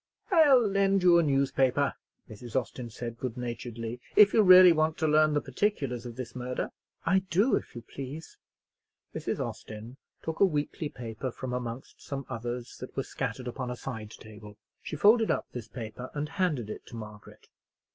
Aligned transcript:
"I'll 0.31 0.67
lend 0.67 1.03
you 1.03 1.19
a 1.19 1.21
newspaper," 1.21 1.93
Mrs. 2.27 2.59
Austin 2.59 2.89
said, 2.89 3.19
good 3.19 3.37
naturedly, 3.37 4.01
"if 4.15 4.33
you 4.33 4.41
really 4.41 4.71
want 4.71 4.97
to 4.97 5.07
learn 5.07 5.35
the 5.35 5.41
particulars 5.41 6.07
of 6.07 6.15
this 6.15 6.35
murder." 6.35 6.71
"I 7.05 7.19
do, 7.29 7.55
if 7.55 7.75
you 7.75 7.83
please." 7.83 8.35
Mrs. 9.13 9.39
Austin 9.39 9.97
took 10.23 10.39
a 10.39 10.43
weekly 10.45 10.89
paper 10.89 11.29
from 11.31 11.53
amongst 11.53 12.01
some 12.01 12.25
others 12.29 12.77
that 12.79 12.97
were 12.97 13.03
scattered 13.03 13.47
upon 13.47 13.69
a 13.69 13.75
side 13.75 14.09
table. 14.09 14.57
She 14.81 14.95
folded 14.95 15.29
up 15.29 15.45
this 15.51 15.67
paper 15.67 16.09
and 16.15 16.29
handed 16.29 16.71
it 16.71 16.87
to 16.87 16.95
Margaret. 16.95 17.47